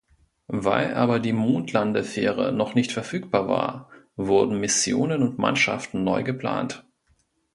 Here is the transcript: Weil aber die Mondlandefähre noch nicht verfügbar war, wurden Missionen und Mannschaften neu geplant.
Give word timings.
Weil 0.47 0.95
aber 0.95 1.19
die 1.19 1.31
Mondlandefähre 1.31 2.51
noch 2.53 2.73
nicht 2.73 2.91
verfügbar 2.91 3.47
war, 3.47 3.89
wurden 4.15 4.59
Missionen 4.59 5.21
und 5.21 5.37
Mannschaften 5.37 6.03
neu 6.03 6.23
geplant. 6.23 6.83